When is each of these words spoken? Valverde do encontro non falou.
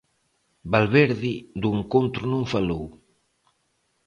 Valverde 0.73 1.33
do 1.61 1.69
encontro 1.79 2.23
non 2.33 2.43
falou. 2.53 2.83